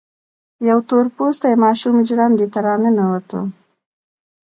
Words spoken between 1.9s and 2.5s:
ژرندې